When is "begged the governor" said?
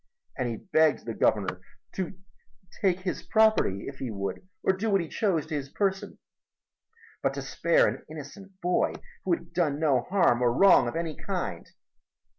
0.57-1.61